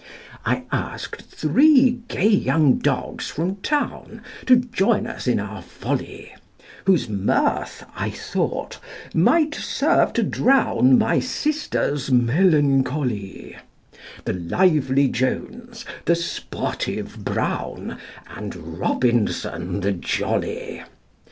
[0.47, 6.33] I asked three gay young dogs from town To join us in our folly,
[6.87, 8.79] Whose mirth, I thought,
[9.13, 13.55] might serve to drown My sister's melancholy:
[14.25, 20.81] The lively Jones, the sportive Brown, And Robinson the jolly.